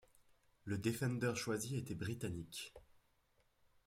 Le 0.65 0.79
défender 0.79 1.35
choisi 1.35 1.77
était 1.77 1.93
britannique. 1.93 2.73